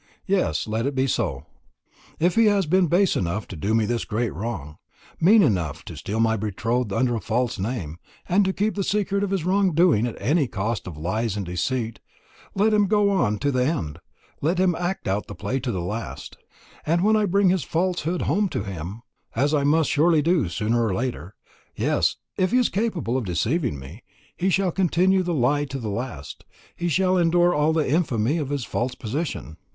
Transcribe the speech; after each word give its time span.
Yes, 0.25 0.65
let 0.65 0.87
it 0.87 0.95
be 0.95 1.05
so. 1.05 1.45
If 2.19 2.33
he 2.33 2.45
has 2.45 2.65
been 2.65 2.87
base 2.87 3.15
enough 3.15 3.47
to 3.49 3.55
do 3.55 3.75
me 3.75 3.85
this 3.85 4.03
great 4.03 4.33
wrong 4.33 4.77
mean 5.19 5.43
enough 5.43 5.85
to 5.85 5.95
steal 5.95 6.19
my 6.19 6.35
betrothed 6.37 6.91
under 6.91 7.13
a 7.13 7.21
false 7.21 7.59
name, 7.59 7.99
and 8.27 8.43
to 8.45 8.51
keep 8.51 8.73
the 8.73 8.83
secret 8.83 9.23
of 9.23 9.29
his 9.29 9.45
wrong 9.45 9.75
doing 9.75 10.07
at 10.07 10.19
any 10.19 10.47
cost 10.47 10.87
of 10.87 10.97
lies 10.97 11.37
and 11.37 11.45
deceit 11.45 11.99
let 12.55 12.73
him 12.73 12.87
go 12.87 13.11
on 13.11 13.37
to 13.37 13.51
the 13.51 13.63
end, 13.63 13.99
let 14.41 14.57
him 14.57 14.73
act 14.73 15.07
out 15.07 15.27
the 15.27 15.35
play 15.35 15.59
to 15.59 15.71
the 15.71 15.81
last; 15.81 16.35
and 16.83 17.03
when 17.03 17.15
I 17.15 17.27
bring 17.27 17.49
his 17.51 17.63
falsehood 17.63 18.23
home 18.23 18.49
to 18.49 18.63
him, 18.63 19.03
as 19.35 19.53
I 19.53 19.63
must 19.63 19.91
surely 19.91 20.23
do, 20.23 20.49
sooner 20.49 20.83
or 20.83 20.95
later, 20.95 21.35
yes, 21.75 22.15
if 22.37 22.49
he 22.49 22.57
is 22.57 22.69
capable 22.69 23.17
of 23.17 23.25
deceiving 23.25 23.77
me, 23.77 24.01
he 24.35 24.49
shall 24.49 24.71
continue 24.71 25.21
the 25.21 25.35
lie 25.35 25.65
to 25.65 25.77
the 25.77 25.89
last, 25.89 26.43
he 26.75 26.89
shall 26.89 27.19
endure 27.19 27.53
all 27.53 27.71
the 27.71 27.87
infamy 27.87 28.39
of 28.39 28.49
his 28.49 28.65
false 28.65 28.95
position." 28.95 29.57